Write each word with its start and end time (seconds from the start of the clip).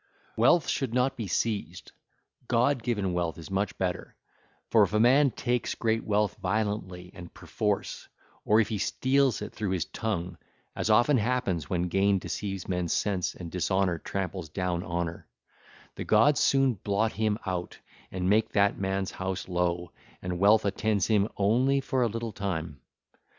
(ll. 0.35 0.57
320 0.59 1.27
341) 1.27 1.67
Wealth 1.67 1.67
should 1.67 1.69
not 1.69 1.73
be 1.75 1.75
seized: 1.77 1.91
god 2.47 2.81
given 2.81 3.13
wealth 3.13 3.37
is 3.37 3.51
much 3.51 3.77
better; 3.77 4.15
for 4.71 4.81
if 4.81 4.93
a 4.95 4.99
man 4.99 5.29
take 5.29 5.77
great 5.77 6.03
wealth 6.03 6.37
violently 6.41 7.11
and 7.13 7.31
perforce, 7.35 8.07
or 8.43 8.59
if 8.59 8.69
he 8.69 8.79
steal 8.79 9.29
it 9.29 9.53
through 9.53 9.69
his 9.69 9.85
tongue, 9.85 10.39
as 10.75 10.89
often 10.89 11.17
happens 11.19 11.69
when 11.69 11.83
gain 11.83 12.17
deceives 12.17 12.67
men's 12.67 12.93
sense 12.93 13.35
and 13.35 13.51
dishonour 13.51 13.99
tramples 13.99 14.49
down 14.49 14.81
honour, 14.83 15.27
the 15.93 16.03
gods 16.03 16.39
soon 16.39 16.73
blot 16.73 17.11
him 17.11 17.37
out 17.45 17.77
and 18.11 18.27
make 18.27 18.49
that 18.53 18.79
man's 18.79 19.11
house 19.11 19.47
low, 19.47 19.91
and 20.19 20.39
wealth 20.39 20.65
attends 20.65 21.05
him 21.05 21.29
only 21.37 21.79
for 21.79 22.01
a 22.01 22.07
little 22.09 22.31
time. 22.31 22.81